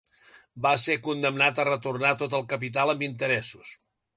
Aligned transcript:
Va 0.65 0.71
ser 0.83 0.95
condemnat 1.07 1.61
a 1.63 1.65
retornar 1.69 2.15
tot 2.25 2.35
el 2.39 2.49
capital 2.55 2.95
amb 2.95 3.07
interessos. 3.13 3.79